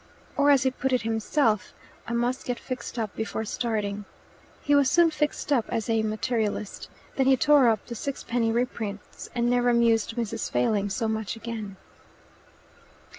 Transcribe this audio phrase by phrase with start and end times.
[0.35, 1.75] Or, as he put it himself,
[2.07, 4.05] "I must get fixed up before starting."
[4.59, 6.89] He was soon fixed up as a materialist.
[7.17, 10.49] Then he tore up the sixpenny reprints, and never amused Mrs.
[10.49, 11.77] Failing so much again.